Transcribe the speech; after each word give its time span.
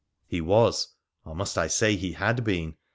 He 0.25 0.41
was— 0.41 0.95
or 1.25 1.35
must 1.35 1.59
I 1.59 1.67
say, 1.67 1.95
he 1.95 2.13
had 2.13 2.43
been 2.43 2.75